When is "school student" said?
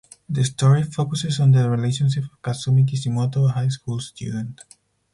3.67-4.59